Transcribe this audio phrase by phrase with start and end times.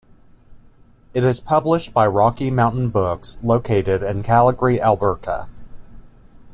[1.13, 5.47] It is published by Rocky Mountain Books, located in Calgary, Alberta.